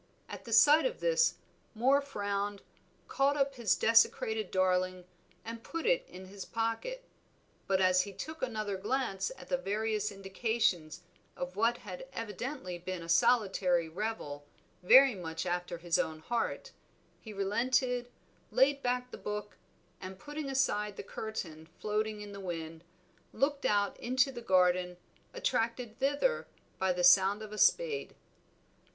[0.27, 1.35] At sight of this
[1.75, 2.63] Moor frowned,
[3.07, 5.05] caught up his desecrated darling
[5.45, 7.03] and put it in his pocket.
[7.67, 11.01] But as he took another glance at the various indications
[11.37, 14.43] of what had evidently been a solitary revel
[14.81, 16.71] very much after his own heart,
[17.19, 18.09] he relented,
[18.49, 19.55] laid back the book,
[20.01, 22.83] and, putting aside the curtain floating in the wind,
[23.33, 24.97] looked out into the garden,
[25.31, 26.47] attracted thither
[26.79, 28.15] by the sound of a spade.